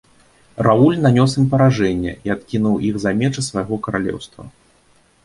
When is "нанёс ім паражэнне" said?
1.03-2.13